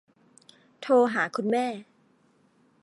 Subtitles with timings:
[0.81, 1.65] โทรหาคุณแม่